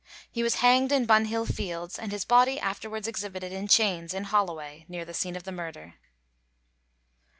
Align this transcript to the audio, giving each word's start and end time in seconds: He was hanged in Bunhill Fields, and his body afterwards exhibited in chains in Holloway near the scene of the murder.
He 0.31 0.41
was 0.41 0.55
hanged 0.65 0.91
in 0.91 1.05
Bunhill 1.05 1.45
Fields, 1.45 1.99
and 1.99 2.11
his 2.11 2.25
body 2.25 2.59
afterwards 2.59 3.07
exhibited 3.07 3.51
in 3.53 3.67
chains 3.67 4.15
in 4.15 4.23
Holloway 4.23 4.83
near 4.89 5.05
the 5.05 5.13
scene 5.13 5.35
of 5.35 5.43
the 5.43 5.51
murder. 5.51 5.93